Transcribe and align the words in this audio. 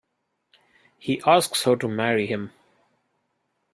He 0.97 1.21
asks 1.27 1.61
her 1.65 1.75
to 1.75 1.87
marry 1.87 2.25
him. 2.25 2.51